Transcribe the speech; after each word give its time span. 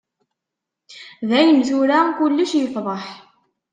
Dayen 1.29 1.59
tura, 1.67 1.99
kullec 2.17 2.51
yefḍeḥ. 2.55 3.05